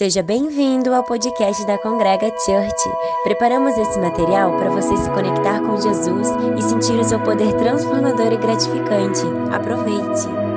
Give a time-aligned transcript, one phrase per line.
[0.00, 2.90] Seja bem-vindo ao podcast da Congrega Church.
[3.22, 6.26] Preparamos esse material para você se conectar com Jesus
[6.58, 9.20] e sentir o seu poder transformador e gratificante.
[9.52, 10.49] Aproveite!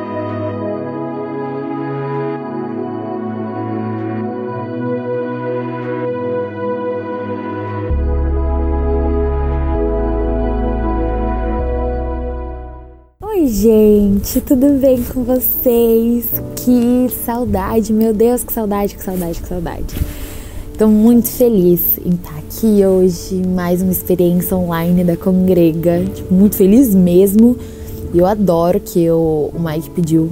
[13.63, 16.25] Gente, tudo bem com vocês?
[16.57, 19.95] Que saudade, meu Deus, que saudade, que saudade, que saudade.
[20.69, 26.57] Estou muito feliz em estar aqui hoje, mais uma experiência online da Congrega, tipo, muito
[26.57, 27.55] feliz mesmo.
[28.13, 30.29] Eu adoro que eu, o Mike pediu,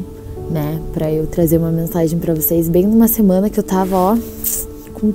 [0.50, 4.18] né, para eu trazer uma mensagem para vocês bem numa semana que eu tava, ó,
[4.94, 5.14] com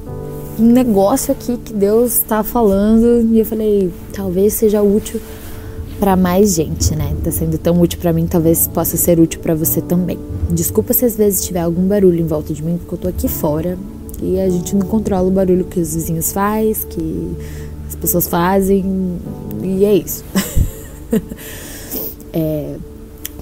[0.58, 5.20] um negócio aqui que Deus tá falando e eu falei, talvez seja útil
[5.98, 7.14] para mais gente, né?
[7.22, 10.18] Tá sendo tão útil para mim, talvez possa ser útil para você também.
[10.50, 13.28] Desculpa se às vezes tiver algum barulho em volta de mim, porque eu tô aqui
[13.28, 13.78] fora
[14.22, 17.30] e a gente não controla o barulho que os vizinhos faz, que
[17.88, 19.18] as pessoas fazem
[19.62, 20.24] e é isso.
[22.32, 22.76] é,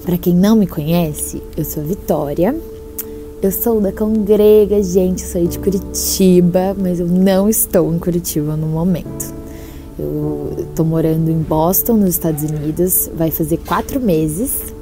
[0.03, 2.55] para quem não me conhece, eu sou a Vitória.
[3.41, 8.55] Eu sou da Congrega, gente, eu sou de Curitiba, mas eu não estou em Curitiba
[8.55, 9.44] no momento.
[9.97, 14.73] Eu tô morando em Boston, nos Estados Unidos, vai fazer quatro meses.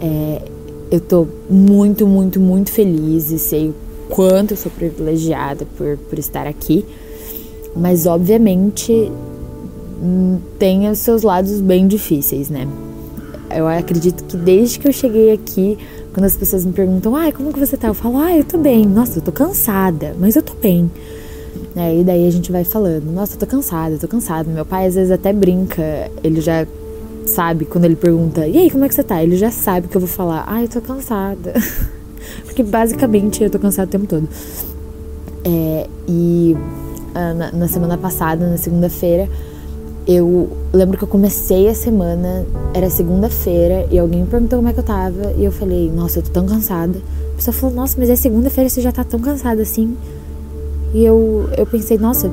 [0.00, 0.42] É,
[0.90, 3.74] eu tô muito, muito, muito feliz e sei o
[4.08, 6.84] quanto eu sou privilegiada por, por estar aqui,
[7.74, 9.10] mas obviamente
[10.02, 12.68] hum, tem os seus lados bem difíceis, né?
[13.54, 15.78] Eu acredito que desde que eu cheguei aqui,
[16.12, 17.88] quando as pessoas me perguntam, ai, como que você tá?
[17.88, 18.84] Eu falo, ah, eu tô bem.
[18.84, 20.90] Nossa, eu tô cansada, mas eu tô bem.
[21.76, 24.50] É, e daí a gente vai falando, nossa, eu tô cansada, tô cansada.
[24.50, 26.66] Meu pai às vezes até brinca, ele já
[27.26, 29.22] sabe, quando ele pergunta, e aí, como é que você tá?
[29.22, 31.52] Ele já sabe que eu vou falar, ah, eu tô cansada.
[32.46, 34.26] Porque basicamente eu tô cansada o tempo todo.
[35.44, 36.56] É, e
[37.14, 39.28] ah, na, na semana passada, na segunda-feira,
[40.06, 44.72] eu lembro que eu comecei a semana, era segunda-feira, e alguém me perguntou como é
[44.72, 46.98] que eu tava, e eu falei, nossa, eu tô tão cansada.
[47.32, 49.96] A pessoa falou, nossa, mas é segunda-feira, você já tá tão cansada assim.
[50.96, 52.30] E eu, eu pensei, nossa,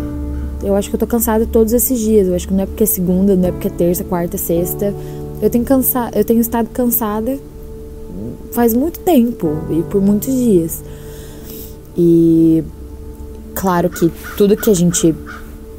[0.64, 2.30] eu acho que eu tô cansada todos esses dias.
[2.30, 4.94] Eu acho que não é porque é segunda, não é porque é terça, quarta, sexta.
[5.42, 7.38] Eu tenho, cansa eu tenho estado cansada
[8.54, 10.82] faz muito tempo e por muitos dias.
[11.98, 12.64] E
[13.54, 15.14] claro que tudo que a gente.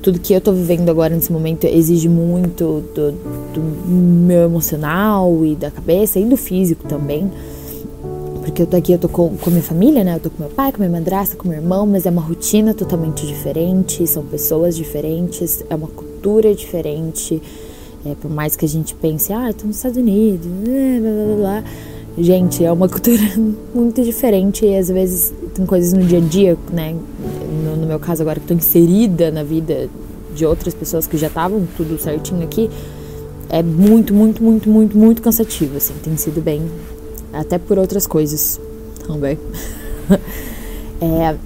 [0.03, 3.13] Tudo que eu tô vivendo agora nesse momento exige muito do,
[3.55, 7.31] do meu emocional e da cabeça e do físico também
[8.45, 10.17] porque eu tô aqui, eu tô com, com minha família, né?
[10.17, 12.75] Eu tô com meu pai, com minha madrasta, com meu irmão, mas é uma rotina
[12.75, 17.41] totalmente diferente, são pessoas diferentes, é uma cultura diferente.
[18.05, 21.11] É, por mais que a gente pense, ah, eu tô nos Estados Unidos, né, blá
[21.11, 21.65] blá blá.
[22.19, 23.23] Gente, é uma cultura
[23.75, 26.95] muito diferente e às vezes tem coisas no dia a dia, né?
[27.65, 29.89] No, no meu caso agora que tô inserida na vida
[30.35, 32.69] de outras pessoas que já estavam tudo certinho aqui,
[33.49, 36.63] é muito, muito, muito, muito, muito cansativo, assim, tem sido bem
[37.35, 38.61] até por outras coisas
[39.07, 39.39] também.
[41.01, 41.37] é,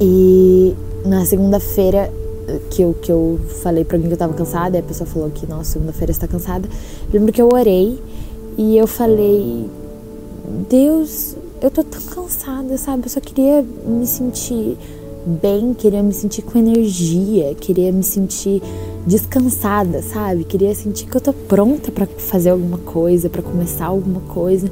[0.00, 2.10] e na segunda-feira
[2.70, 5.30] que eu, que eu falei pra alguém que eu tava cansada, e a pessoa falou
[5.30, 6.68] que, nossa, segunda-feira está cansada.
[7.12, 7.98] Eu lembro que eu orei
[8.56, 9.68] e eu falei,
[10.68, 13.06] Deus, eu tô tão cansada, sabe?
[13.06, 14.76] Eu só queria me sentir
[15.26, 18.62] bem, queria me sentir com energia, queria me sentir
[19.06, 20.44] descansada, sabe?
[20.44, 24.70] Queria sentir que eu tô pronta para fazer alguma coisa, para começar alguma coisa.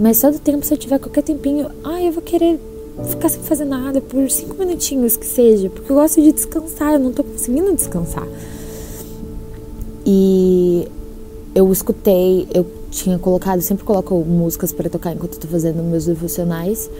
[0.00, 2.58] Mas todo tempo, se eu tiver qualquer tempinho, ai, eu vou querer
[3.06, 6.98] ficar sem fazer nada por cinco minutinhos que seja, porque eu gosto de descansar, eu
[6.98, 8.26] não tô conseguindo descansar.
[10.06, 10.88] E
[11.54, 16.06] eu escutei, eu tinha colocado, sempre coloco músicas para tocar enquanto eu tô fazendo meus
[16.06, 16.90] devocionais.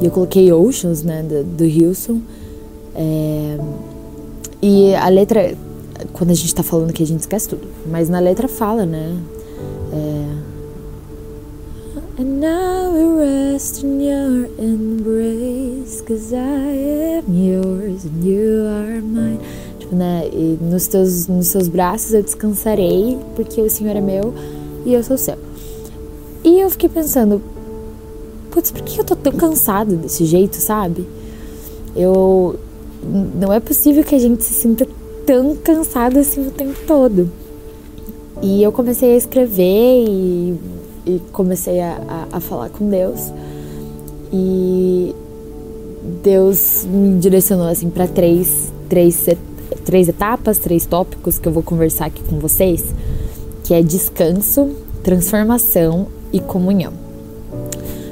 [0.00, 2.22] E eu coloquei Oceans, né, do, do Hilson.
[2.94, 3.58] É,
[4.62, 5.54] e a letra,
[6.14, 9.14] quando a gente tá falando que a gente esquece tudo, mas na letra fala, né?
[9.92, 10.35] É,
[12.18, 19.38] And now we rest in your embrace, cause I am yours and you are mine.
[19.78, 20.26] Tipo, né?
[20.32, 24.32] E nos teus, nos seus braços eu descansarei, porque o Senhor é meu
[24.86, 25.36] e eu sou seu.
[26.42, 27.42] E eu fiquei pensando,
[28.50, 31.06] putz, por que eu tô tão cansado desse jeito, sabe?
[31.94, 32.58] Eu.
[33.34, 34.88] Não é possível que a gente se sinta
[35.26, 37.30] tão cansado assim o tempo todo.
[38.42, 40.58] E eu comecei a escrever e
[41.06, 43.32] e comecei a, a, a falar com Deus.
[44.32, 45.14] E
[46.22, 49.26] Deus me direcionou assim para três, três,
[49.84, 52.84] três etapas, três tópicos que eu vou conversar aqui com vocês,
[53.64, 54.70] que é descanso,
[55.02, 56.92] transformação e comunhão.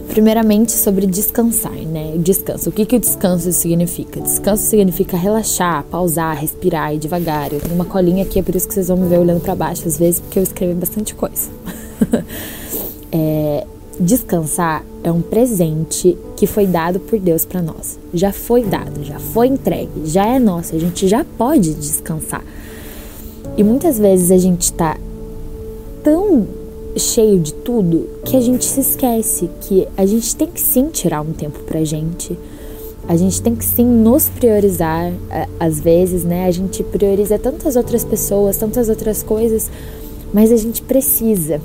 [0.08, 2.14] primeiramente sobre descansar, né?
[2.18, 2.70] Descanso.
[2.70, 4.20] O que, que o descanso significa?
[4.20, 7.52] Descanso significa relaxar, pausar, respirar e devagar.
[7.52, 9.56] Eu tenho uma colinha aqui, é por isso que vocês vão me ver olhando para
[9.56, 11.50] baixo às vezes, porque eu escrevi bastante coisa.
[13.14, 13.64] é,
[14.00, 17.98] descansar é um presente que foi dado por Deus para nós.
[18.12, 20.74] Já foi dado, já foi entregue, já é nosso.
[20.74, 22.44] A gente já pode descansar.
[23.56, 24.98] E muitas vezes a gente tá
[26.02, 26.46] tão
[26.96, 31.20] cheio de tudo que a gente se esquece que a gente tem que sim tirar
[31.20, 32.36] um tempo pra gente.
[33.06, 35.12] A gente tem que sim nos priorizar,
[35.60, 36.46] às vezes, né?
[36.46, 39.70] A gente prioriza tantas outras pessoas, tantas outras coisas,
[40.32, 41.60] mas a gente precisa.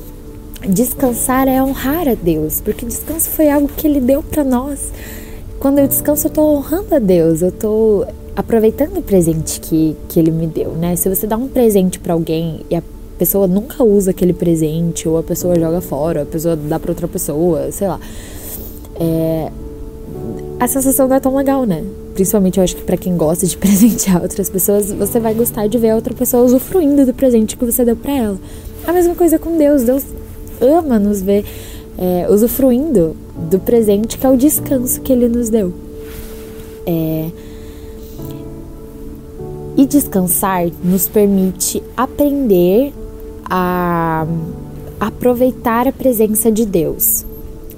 [0.67, 4.91] Descansar é honrar a Deus, porque descanso foi algo que Ele deu para nós.
[5.57, 10.19] Quando eu descanso, eu tô honrando a Deus, eu tô aproveitando o presente que, que
[10.19, 10.95] Ele me deu, né?
[10.95, 12.83] Se você dá um presente para alguém e a
[13.17, 16.91] pessoa nunca usa aquele presente, ou a pessoa joga fora, ou a pessoa dá para
[16.91, 17.99] outra pessoa, sei lá.
[18.99, 19.51] É,
[20.59, 21.85] a sensação não é tão legal, né?
[22.13, 25.77] Principalmente eu acho que para quem gosta de presentear outras pessoas, você vai gostar de
[25.77, 28.37] ver a outra pessoa usufruindo do presente que você deu para ela.
[28.85, 29.83] A mesma coisa com Deus.
[29.83, 30.03] Deus
[30.61, 31.45] ama nos ver
[31.97, 33.15] é, usufruindo
[33.49, 35.73] do presente que é o descanso que Ele nos deu.
[36.85, 37.29] É,
[39.77, 42.93] e descansar nos permite aprender
[43.45, 44.27] a
[44.99, 47.25] aproveitar a presença de Deus.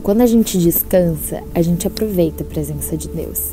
[0.01, 3.51] Quando a gente descansa, a gente aproveita a presença de Deus.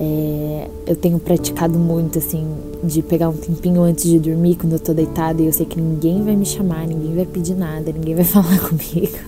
[0.00, 2.46] É, eu tenho praticado muito assim
[2.84, 5.80] de pegar um tempinho antes de dormir quando eu tô deitada e eu sei que
[5.80, 9.18] ninguém vai me chamar, ninguém vai pedir nada, ninguém vai falar comigo.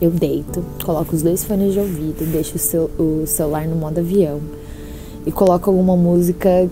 [0.00, 2.56] Eu deito, coloco os dois fones de ouvido, deixo
[2.98, 4.40] o, o celular no modo avião
[5.26, 6.68] e coloco alguma música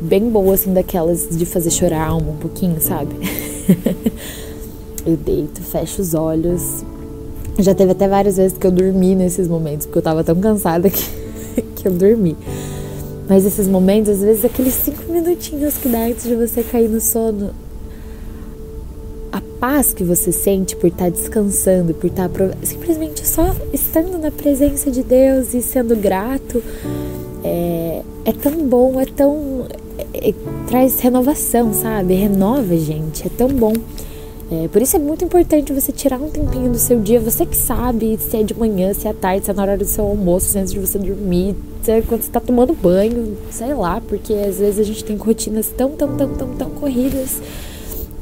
[0.00, 3.14] bem boa, assim, daquelas de fazer chorar a alma um pouquinho, sabe?
[5.04, 6.84] eu deito, fecho os olhos.
[7.58, 10.88] Já teve até várias vezes que eu dormi nesses momentos, porque eu tava tão cansada
[10.88, 11.02] que,
[11.82, 12.36] que eu dormi.
[13.28, 17.00] Mas esses momentos, às vezes, aqueles cinco minutinhos que dá antes de você cair no
[17.00, 17.50] sono,
[19.30, 24.18] a paz que você sente por estar tá descansando, por estar tá simplesmente só estando
[24.18, 26.62] na presença de Deus e sendo grato,
[27.44, 29.66] é, é tão bom, é tão
[30.14, 30.32] é,
[30.66, 32.14] traz renovação, sabe?
[32.14, 33.26] Renova, gente.
[33.26, 33.72] É tão bom.
[34.50, 37.20] É, por isso é muito importante você tirar um tempinho do seu dia.
[37.20, 39.76] Você que sabe se é de manhã, se é à tarde, se é na hora
[39.76, 42.72] do seu almoço, se é antes de você dormir, se é quando você tá tomando
[42.72, 46.70] banho, sei lá, porque às vezes a gente tem rotinas tão, tão, tão, tão, tão
[46.70, 47.42] corridas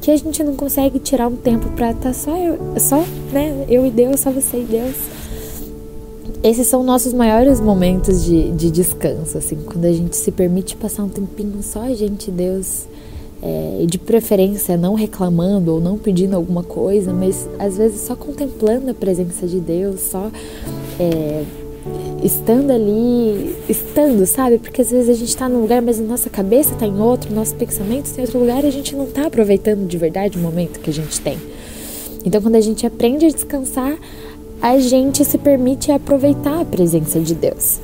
[0.01, 3.65] que a gente não consegue tirar um tempo pra estar tá só eu, só, né,
[3.69, 4.95] eu e Deus, só você e Deus
[6.43, 11.03] esses são nossos maiores momentos de, de descanso, assim, quando a gente se permite passar
[11.03, 12.87] um tempinho só a gente, Deus,
[13.43, 18.91] é, de preferência não reclamando ou não pedindo alguma coisa, mas às vezes só contemplando
[18.91, 20.31] a presença de Deus, só
[20.99, 21.45] é,
[22.23, 24.59] estando ali, estando, sabe?
[24.59, 27.33] Porque às vezes a gente está num lugar, mas a nossa cabeça está em outro,
[27.35, 30.41] nossos pensamentos estão em outro lugar e a gente não está aproveitando de verdade o
[30.41, 31.39] momento que a gente tem.
[32.25, 33.97] Então, quando a gente aprende a descansar,
[34.61, 37.79] a gente se permite aproveitar a presença de Deus,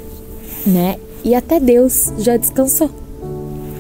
[0.67, 0.97] né?
[1.23, 2.91] E até Deus já descansou.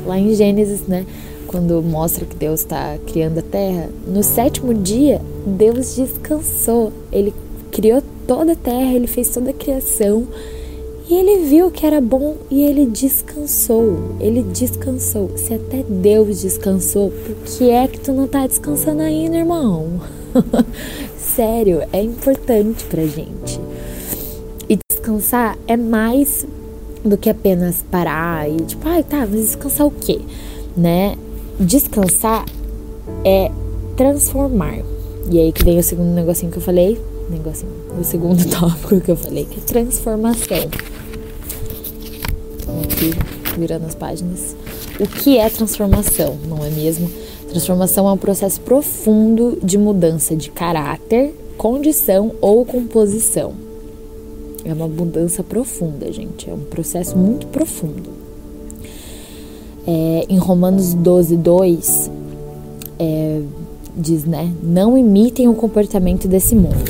[0.06, 1.04] Lá em Gênesis, né?
[1.52, 6.92] Quando mostra que Deus está criando a terra, no sétimo dia, Deus descansou.
[7.12, 7.32] Ele
[7.70, 10.26] criou toda a terra, ele fez toda a criação
[11.08, 14.16] e ele viu que era bom e ele descansou.
[14.18, 15.30] Ele descansou.
[15.36, 20.00] Se até Deus descansou, por que é que tu não tá descansando ainda, irmão?
[21.18, 23.60] sério, é importante pra gente.
[24.70, 26.46] E descansar é mais
[27.04, 30.20] do que apenas parar e tipo, ai, ah, tá, mas descansar o quê?
[30.74, 31.14] Né?
[31.58, 32.44] Descansar
[33.24, 33.50] é
[33.96, 34.78] transformar.
[35.30, 39.10] E aí que vem o segundo negocinho que eu falei, negocinho, o segundo tópico que
[39.10, 40.70] eu falei, que é transformação.
[42.84, 43.12] Aqui,
[43.58, 44.56] virando as páginas.
[44.98, 47.10] O que é transformação, não é mesmo?
[47.48, 53.54] Transformação é um processo profundo de mudança de caráter, condição ou composição.
[54.64, 56.48] É uma mudança profunda, gente.
[56.48, 58.21] É um processo muito profundo.
[59.86, 62.10] É, em Romanos 12, 2,
[62.98, 63.40] é,
[63.96, 64.52] diz, né?
[64.62, 66.84] Não imitem o comportamento desse mundo,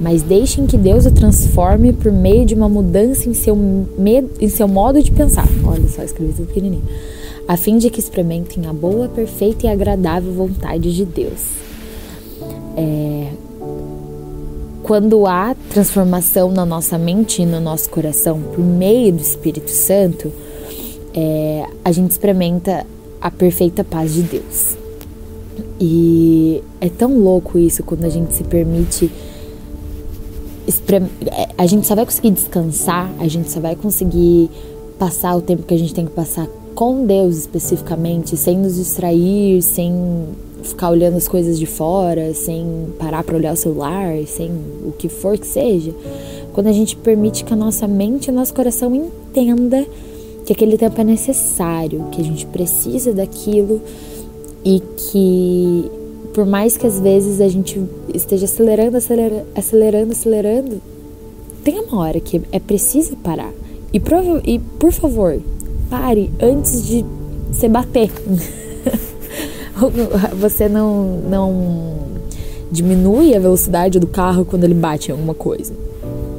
[0.00, 3.56] mas deixem que Deus o transforme por meio de uma mudança em seu,
[4.40, 5.48] em seu modo de pensar.
[5.64, 6.84] Olha só, escrevi tudo pequenininho
[7.48, 11.40] a fim de que experimentem a boa, perfeita e agradável vontade de Deus.
[12.76, 13.28] É,
[14.82, 20.32] quando há transformação na nossa mente e no nosso coração por meio do Espírito Santo,
[21.16, 22.86] é, a gente experimenta
[23.20, 24.76] a perfeita paz de Deus.
[25.80, 29.10] E é tão louco isso quando a gente se permite
[30.68, 34.50] é, a gente só vai conseguir descansar, a gente só vai conseguir
[34.98, 39.62] passar o tempo que a gente tem que passar com Deus especificamente, sem nos distrair,
[39.62, 39.94] sem
[40.62, 42.66] ficar olhando as coisas de fora, sem
[42.98, 44.50] parar para olhar o celular, sem
[44.84, 45.94] o que for que seja.
[46.52, 49.86] Quando a gente permite que a nossa mente e o nosso coração entenda
[50.46, 53.82] que aquele tempo é necessário, que a gente precisa daquilo
[54.64, 55.90] e que
[56.32, 57.82] por mais que às vezes a gente
[58.14, 60.80] esteja acelerando, acelerando, acelerando, acelerando,
[61.64, 63.52] tem uma hora que é preciso parar.
[63.92, 64.00] E,
[64.44, 65.40] e por favor,
[65.90, 67.04] pare antes de
[67.50, 68.12] você bater.
[70.38, 71.94] você não, não
[72.70, 75.74] diminui a velocidade do carro quando ele bate em alguma coisa.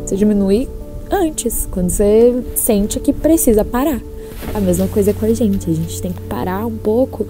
[0.05, 0.69] Você diminui
[1.11, 4.01] antes, quando você sente que precisa parar.
[4.53, 5.69] A mesma coisa com a gente.
[5.69, 7.25] A gente tem que parar um pouco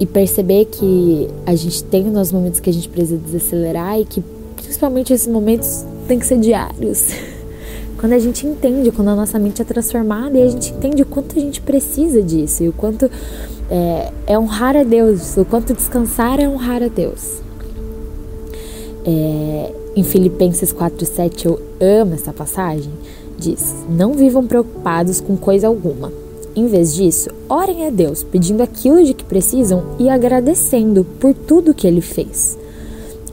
[0.00, 4.04] e perceber que a gente tem os nossos momentos que a gente precisa desacelerar e
[4.04, 4.22] que
[4.56, 7.08] principalmente esses momentos têm que ser diários.
[7.98, 11.06] Quando a gente entende, quando a nossa mente é transformada e a gente entende o
[11.06, 13.08] quanto a gente precisa disso e o quanto
[13.70, 17.40] é, é honrar a Deus, o quanto descansar é honrar a Deus.
[19.06, 22.92] É, em Filipenses 4,7 eu amo essa passagem.
[23.38, 26.12] Diz: Não vivam preocupados com coisa alguma
[26.54, 31.72] em vez disso, orem a Deus pedindo aquilo de que precisam e agradecendo por tudo
[31.72, 32.58] que Ele fez.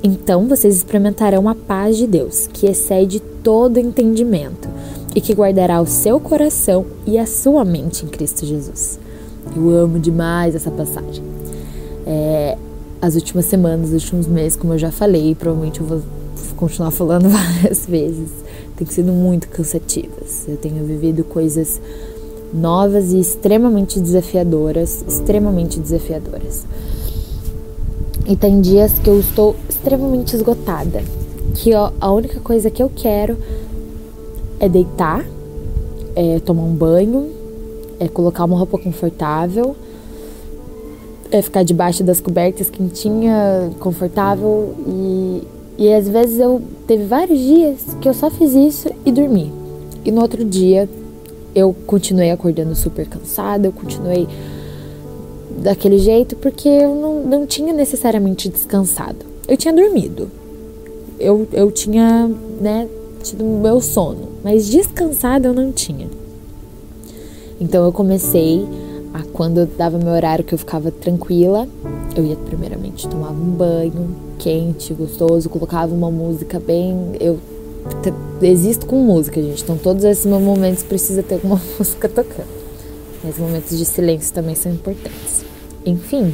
[0.02, 4.70] Então vocês experimentarão a paz de Deus, que excede todo entendimento
[5.14, 8.98] e que guardará o seu coração e a sua mente em Cristo Jesus.
[9.54, 11.24] Eu amo demais essa passagem.
[12.08, 12.58] É,
[13.02, 16.02] as últimas semanas, os últimos meses, como eu já falei, provavelmente eu vou
[16.56, 18.30] continuar falando várias vezes,
[18.76, 20.48] tem sido muito cansativas.
[20.48, 21.80] Eu tenho vivido coisas
[22.54, 26.66] novas e extremamente desafiadoras, extremamente desafiadoras.
[28.28, 31.02] E tem dias que eu estou extremamente esgotada,
[31.56, 33.38] que ó, a única coisa que eu quero
[34.60, 35.26] é deitar,
[36.16, 37.32] é tomar um banho,
[38.00, 39.76] é colocar uma roupa confortável,
[41.32, 45.44] é ficar debaixo das cobertas quentinha, confortável e,
[45.80, 49.50] e às vezes eu teve vários dias que eu só fiz isso e dormi.
[50.04, 50.90] E no outro dia
[51.56, 54.28] eu continuei acordando super cansada, eu continuei
[55.64, 59.26] daquele jeito porque eu não, não tinha necessariamente descansado.
[59.48, 60.30] Eu tinha dormido.
[61.18, 62.86] Eu, eu tinha, né,
[63.24, 66.10] tido meu sono, mas descansada eu não tinha.
[67.58, 68.68] Então eu comecei
[69.14, 71.68] a quando dava meu horário que eu ficava tranquila,
[72.16, 77.40] eu ia primeiramente tomava um banho quente, gostoso, colocava uma música bem, eu
[78.42, 79.64] existo com música, gente.
[79.64, 82.60] Então, todos esses momentos precisa ter alguma música tocando.
[83.24, 85.44] Mas momentos de silêncio também são importantes.
[85.86, 86.34] Enfim,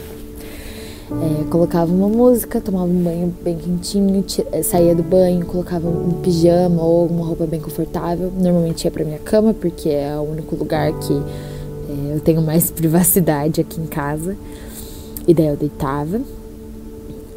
[1.12, 6.20] é, colocava uma música, tomava um banho bem quentinho, é, saía do banho, colocava um
[6.22, 8.32] pijama ou uma roupa bem confortável.
[8.38, 11.14] Normalmente ia para minha cama, porque é o único lugar que
[11.96, 14.36] é, eu tenho mais privacidade aqui em casa.
[15.28, 16.22] E daí eu deitava.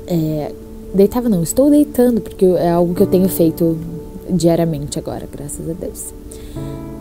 [0.07, 0.53] É,
[0.95, 3.79] deitava não, estou deitando, porque é algo que eu tenho feito
[4.31, 6.13] diariamente agora, graças a Deus.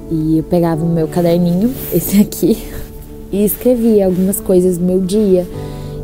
[0.09, 2.57] E eu pegava o meu caderninho, esse aqui,
[3.31, 5.45] e escrevia algumas coisas do meu dia.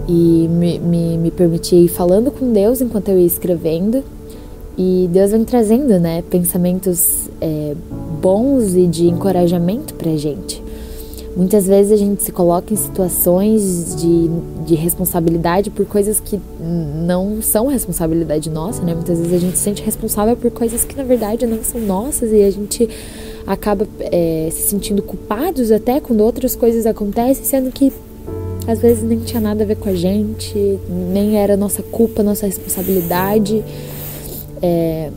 [0.08, 4.04] E me, me, me permitia ir falando com Deus enquanto eu ia escrevendo.
[4.78, 7.76] E Deus vem trazendo, né, pensamentos é,
[8.20, 10.63] bons e de encorajamento pra gente.
[11.36, 14.30] Muitas vezes a gente se coloca em situações de,
[14.66, 18.94] de responsabilidade por coisas que não são responsabilidade nossa, né?
[18.94, 22.32] Muitas vezes a gente se sente responsável por coisas que na verdade não são nossas
[22.32, 22.88] e a gente
[23.48, 27.92] acaba é, se sentindo culpados até quando outras coisas acontecem, sendo que
[28.68, 30.80] às vezes nem tinha nada a ver com a gente,
[31.12, 33.64] nem era nossa culpa, nossa responsabilidade.
[34.62, 35.10] É,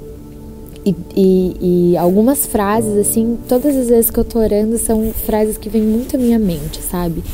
[0.87, 1.57] e, e,
[1.91, 5.83] e, algumas frases, assim, todas as vezes que eu tô orando são frases que vêm
[5.83, 7.25] muito à minha mente, sabe?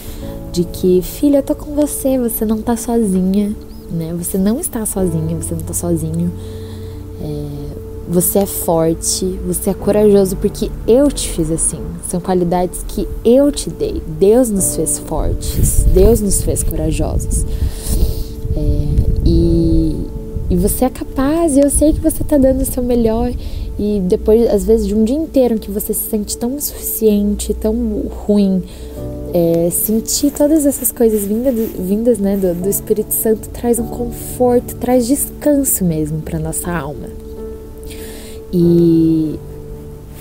[0.50, 3.54] De que, filha, eu tô com você, você não tá sozinha,
[3.90, 4.14] né?
[4.16, 6.32] Você não está sozinha, você não tá sozinho.
[7.20, 7.52] É,
[8.08, 11.80] você é forte, você é corajoso porque eu te fiz assim.
[12.08, 14.02] São qualidades que eu te dei.
[14.18, 17.44] Deus nos fez fortes, Deus nos fez corajosos.
[18.56, 18.88] É,
[19.26, 19.71] e,
[20.52, 23.32] e você é capaz, e eu sei que você está dando o seu melhor.
[23.78, 27.74] E depois, às vezes, de um dia inteiro que você se sente tão insuficiente, tão
[28.26, 28.62] ruim,
[29.32, 34.74] é, sentir todas essas coisas vindas, vindas né, do, do Espírito Santo traz um conforto,
[34.76, 37.08] traz descanso mesmo para nossa alma.
[38.52, 39.36] E,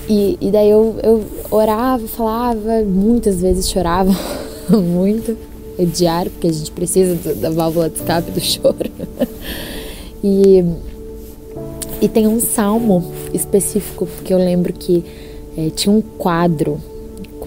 [0.07, 4.15] e, e, daí eu, eu orava, falava, muitas vezes chorava
[4.71, 5.35] muito,
[5.77, 8.89] é diário, porque a gente precisa da válvula de escape do choro.
[10.23, 10.63] E,
[12.01, 15.03] E tem um salmo específico, porque eu lembro que
[15.57, 16.79] é, tinha um quadro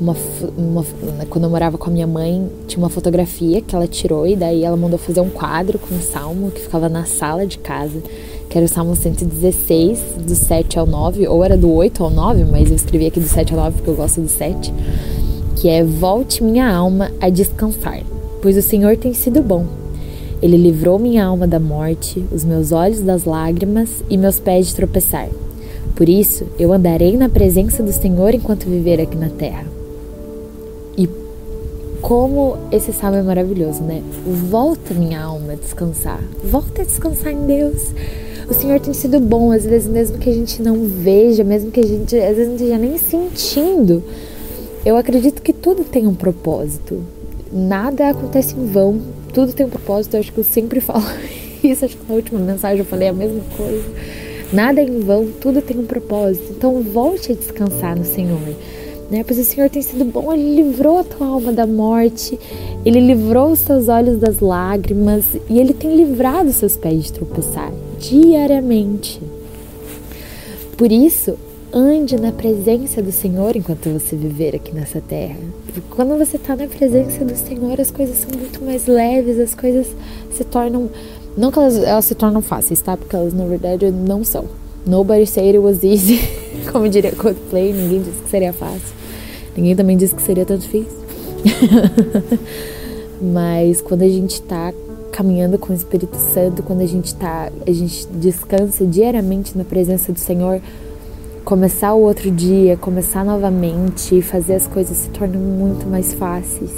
[0.01, 0.17] uma,
[0.57, 0.85] uma,
[1.29, 4.65] quando eu morava com a minha mãe, tinha uma fotografia que ela tirou e daí
[4.65, 8.03] ela mandou fazer um quadro com um salmo que ficava na sala de casa,
[8.49, 12.45] que era o Salmo 116, do 7 ao 9, ou era do 8 ao 9,
[12.45, 14.73] mas eu escrevi aqui do 7 ao 9 porque eu gosto do 7,
[15.57, 18.03] que é Volte minha alma a descansar,
[18.43, 19.84] pois o Senhor tem sido bom.
[20.45, 24.77] Ele livrou minha alma da morte, os meus olhos das lágrimas e meus pés de
[24.77, 25.29] tropeçar.
[25.97, 29.65] Por isso, eu andarei na presença do Senhor enquanto viver aqui na terra
[32.05, 34.03] como esse salmo é maravilhoso, né?
[34.27, 36.21] Volta minha alma a descansar.
[36.45, 37.95] Volta a descansar em Deus.
[38.47, 41.81] O Senhor tem sido bom, às vezes mesmo que a gente não veja, mesmo que
[41.81, 44.03] a gente às vezes não esteja nem sentindo.
[44.85, 47.01] Eu acredito que tudo tem um propósito.
[47.51, 49.01] Nada acontece em vão.
[49.35, 50.15] Tudo tem um propósito.
[50.15, 51.05] Eu acho que eu sempre falo
[51.63, 51.85] isso.
[51.85, 53.85] Acho que na última mensagem eu falei a mesma coisa.
[54.53, 56.53] Nada é em vão, tudo tem um propósito.
[56.57, 58.39] Então volte a descansar no Senhor
[59.11, 59.25] né?
[59.25, 62.39] Pois o Senhor tem sido bom, Ele livrou a tua alma da morte,
[62.85, 67.13] Ele livrou os teus olhos das lágrimas e Ele tem livrado os seus pés de
[67.13, 69.21] tropeçar diariamente.
[70.77, 71.39] Por isso,
[71.75, 75.37] ande na presença do Senhor enquanto você viver aqui nessa terra.
[75.91, 79.89] Quando você está na presença do Senhor, as coisas são muito mais leves, as coisas
[80.31, 80.89] se tornam.
[81.37, 82.97] Não que elas, elas se tornam fáceis, tá?
[82.97, 84.45] Porque elas na verdade não são.
[84.87, 86.21] Nobody said it was easy.
[86.71, 88.95] Como diria Coldplay, ninguém disse que seria fácil.
[89.57, 91.05] Ninguém também disse que seria tão difícil.
[93.21, 94.73] Mas quando a gente está
[95.11, 100.13] caminhando com o Espírito Santo, quando a gente tá, a gente descansa diariamente na presença
[100.13, 100.61] do Senhor,
[101.45, 106.71] começar o outro dia, começar novamente, fazer as coisas se tornam muito mais fáceis.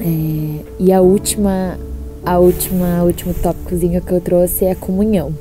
[0.00, 1.78] É, e a última,
[2.24, 5.32] a última, último tópicozinho que eu trouxe é a comunhão.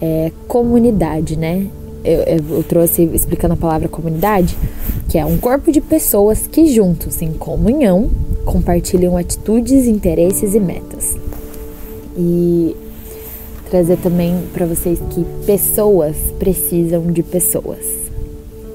[0.00, 1.68] É comunidade, né?
[2.06, 4.56] eu, eu trouxe explicando a palavra comunidade,
[5.08, 8.08] que é um corpo de pessoas que juntos, em comunhão,
[8.44, 11.16] compartilham atitudes, interesses e metas.
[12.16, 12.76] E
[13.70, 17.84] trazer também para vocês que pessoas precisam de pessoas.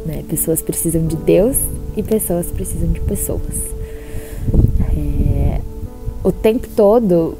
[0.05, 0.23] Né?
[0.27, 1.57] Pessoas precisam de Deus
[1.95, 3.71] e pessoas precisam de pessoas.
[4.95, 5.61] É,
[6.23, 7.37] o tempo todo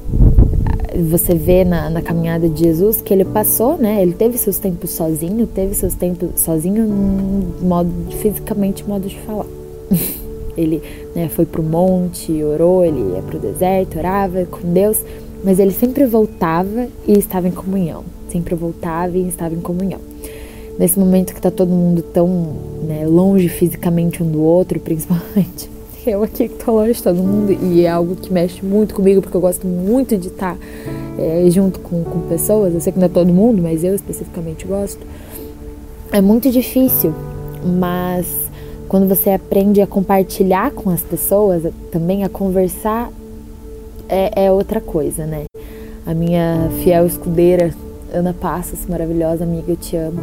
[1.09, 4.01] você vê na, na, caminhada de Jesus que ele passou, né?
[4.01, 6.85] Ele teve seus tempos sozinho, teve seus tempos sozinho,
[7.61, 9.45] modo fisicamente, modo de falar.
[10.57, 10.81] ele
[11.15, 14.99] né, foi pro monte, orou, ele ia pro deserto, orava com Deus,
[15.43, 18.03] mas ele sempre voltava e estava em comunhão.
[18.29, 19.99] Sempre voltava e estava em comunhão.
[20.79, 22.27] Nesse momento que tá todo mundo tão
[22.87, 25.69] né, longe fisicamente um do outro, principalmente
[26.05, 29.21] eu aqui que tô longe de todo mundo e é algo que mexe muito comigo
[29.21, 30.57] porque eu gosto muito de estar
[31.17, 32.73] é, junto com, com pessoas.
[32.73, 35.05] Eu sei que não é todo mundo, mas eu especificamente gosto.
[36.11, 37.13] É muito difícil,
[37.63, 38.25] mas
[38.87, 43.11] quando você aprende a compartilhar com as pessoas, também a conversar,
[44.11, 45.45] é, é outra coisa, né?
[46.05, 47.73] A minha fiel escudeira,
[48.13, 50.21] Ana Passos, maravilhosa amiga, eu te amo,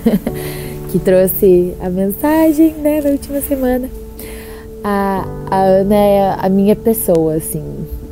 [0.90, 3.88] que trouxe a mensagem né, na última semana
[4.82, 7.62] a, a Ana é a minha pessoa, assim,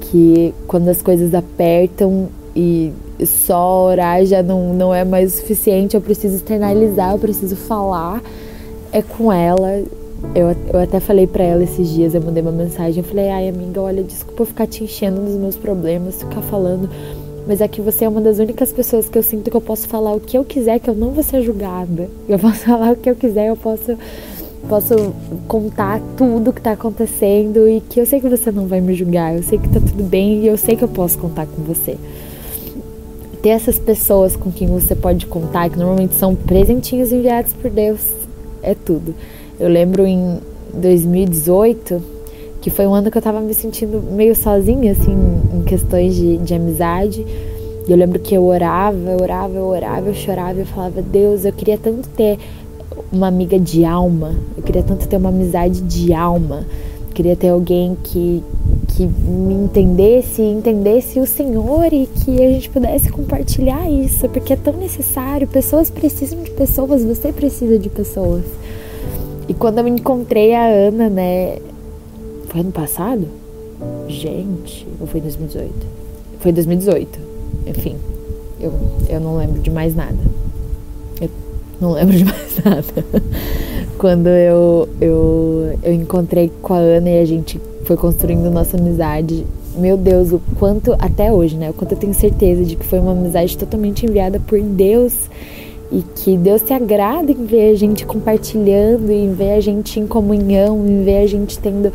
[0.01, 2.93] que quando as coisas apertam e
[3.25, 8.23] só orar já não, não é mais suficiente, eu preciso externalizar, eu preciso falar,
[8.93, 9.83] é com ela.
[10.35, 13.49] Eu, eu até falei para ela esses dias, eu mandei uma mensagem, eu falei, ai
[13.49, 16.91] amiga, olha, desculpa ficar te enchendo dos meus problemas, ficar falando,
[17.47, 19.89] mas é que você é uma das únicas pessoas que eu sinto que eu posso
[19.89, 22.09] falar o que eu quiser, que eu não vou ser julgada.
[22.29, 23.97] Eu posso falar o que eu quiser, eu posso
[24.69, 25.15] posso
[25.47, 29.35] contar tudo que tá acontecendo e que eu sei que você não vai me julgar,
[29.35, 31.97] eu sei que tá tudo bem e eu sei que eu posso contar com você.
[33.41, 38.01] Ter essas pessoas com quem você pode contar, que normalmente são presentinhos enviados por Deus,
[38.63, 39.15] é tudo.
[39.61, 40.39] Eu lembro em
[40.73, 42.01] 2018,
[42.61, 45.17] que foi um ano que eu tava me sentindo meio sozinha, assim,
[45.53, 47.27] em questões de, de amizade.
[47.87, 51.45] E eu lembro que eu orava, eu orava, eu orava, eu chorava, eu falava, Deus,
[51.45, 52.39] eu queria tanto ter
[53.13, 54.35] uma amiga de alma.
[54.57, 56.65] Eu queria tanto ter uma amizade de alma.
[57.09, 58.45] Eu queria ter alguém que,
[58.95, 64.57] que me entendesse entendesse o Senhor e que a gente pudesse compartilhar isso, porque é
[64.57, 65.49] tão necessário.
[65.49, 68.45] Pessoas precisam de pessoas, você precisa de pessoas.
[69.49, 71.59] E quando eu encontrei a Ana, né?
[72.49, 73.27] Foi ano passado?
[74.07, 75.73] Gente, ou foi 2018?
[76.41, 77.19] Foi 2018.
[77.67, 77.97] Enfim,
[78.61, 78.73] eu,
[79.09, 80.19] eu não lembro de mais nada.
[81.21, 81.31] Eu
[81.81, 83.05] não lembro de mais nada.
[83.97, 89.47] Quando eu, eu, eu encontrei com a Ana e a gente foi construindo nossa amizade,
[89.77, 91.71] meu Deus, o quanto, até hoje, né?
[91.71, 95.15] O quanto eu tenho certeza de que foi uma amizade totalmente enviada por Deus
[95.91, 100.07] e que Deus se agrada em ver a gente compartilhando, em ver a gente em
[100.07, 101.93] comunhão, em ver a gente tendo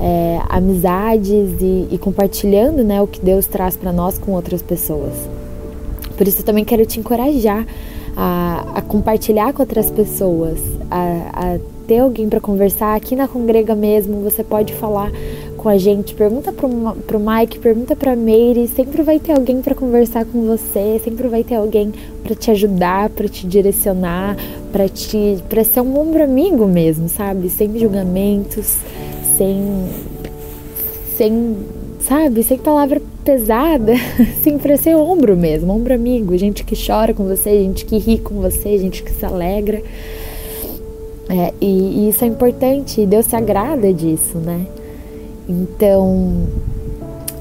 [0.00, 5.12] é, amizades e, e, compartilhando né, o que Deus traz para nós com outras pessoas.
[6.16, 7.66] Por isso eu também quero te encorajar
[8.16, 10.58] a, a compartilhar com outras pessoas,
[10.90, 12.94] a, a ter alguém para conversar.
[12.94, 15.10] Aqui na Congrega mesmo, você pode falar
[15.64, 16.68] com a gente, pergunta pro,
[17.06, 21.42] pro Mike, pergunta pra Meire, sempre vai ter alguém para conversar com você, sempre vai
[21.42, 21.90] ter alguém
[22.22, 24.36] para te ajudar, para te direcionar,
[24.70, 27.48] para te para ser um ombro amigo mesmo, sabe?
[27.48, 28.76] Sem julgamentos,
[29.38, 29.88] sem
[31.16, 31.56] sem,
[31.98, 37.24] sabe, sem palavra pesada, assim, pra ser ombro mesmo, ombro amigo, gente que chora com
[37.24, 39.82] você, gente que ri com você, gente que se alegra.
[41.26, 41.66] É, e,
[42.04, 44.66] e, isso é importante, Deus se agrada disso, né?
[45.48, 46.46] Então,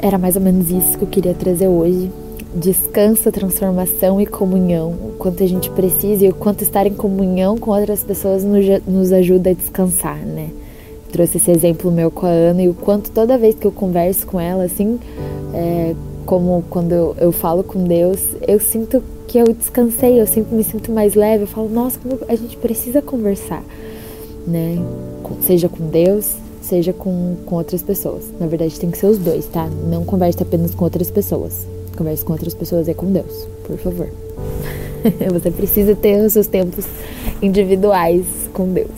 [0.02, 2.12] era mais ou menos isso que eu queria trazer hoje.
[2.54, 4.92] Descanso, transformação e comunhão.
[4.92, 8.66] O quanto a gente precisa e o quanto estar em comunhão com outras pessoas nos,
[8.86, 10.50] nos ajuda a descansar, né?
[11.12, 14.26] Trouxe esse exemplo meu com a Ana e o quanto toda vez que eu converso
[14.26, 15.00] com ela, assim,
[15.54, 20.56] é, como quando eu, eu falo com Deus, eu sinto que eu descansei, eu sempre
[20.56, 21.44] me sinto mais leve.
[21.44, 23.64] Eu falo, nossa, como a gente precisa conversar,
[24.46, 24.78] né?
[25.42, 28.24] Seja com Deus, seja com, com outras pessoas.
[28.40, 29.68] Na verdade, tem que ser os dois, tá?
[29.68, 31.68] Não converse apenas com outras pessoas.
[31.98, 34.10] Converse com outras pessoas e com Deus, por favor.
[35.34, 36.86] Você precisa ter os seus tempos
[37.42, 38.90] individuais com Deus.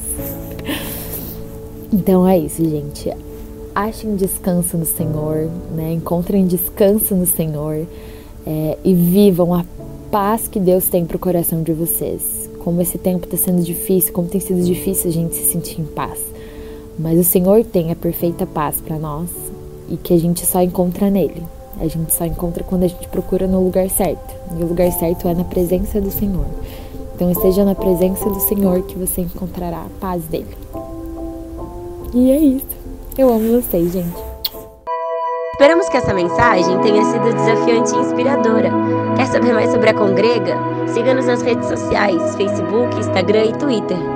[1.91, 3.11] Então é isso, gente.
[3.73, 5.91] Achem descanso no Senhor, né?
[5.93, 7.85] Encontrem descanso no Senhor
[8.45, 9.65] é, e vivam a
[10.11, 12.49] paz que Deus tem para o coração de vocês.
[12.59, 15.85] Como esse tempo está sendo difícil, como tem sido difícil a gente se sentir em
[15.85, 16.34] paz.
[16.97, 19.29] Mas o Senhor tem a perfeita paz para nós
[19.89, 21.43] e que a gente só encontra nele.
[21.79, 24.33] A gente só encontra quando a gente procura no lugar certo.
[24.57, 26.45] E o lugar certo é na presença do Senhor.
[27.15, 30.55] Então esteja na presença do Senhor que você encontrará a paz dele.
[32.13, 32.75] E é isso.
[33.17, 34.25] Eu amo vocês, gente.
[35.53, 38.69] Esperamos que essa mensagem tenha sido desafiante e inspiradora.
[39.15, 40.57] Quer saber mais sobre a Congrega?
[40.93, 44.14] Siga-nos nas redes sociais, Facebook, Instagram e Twitter.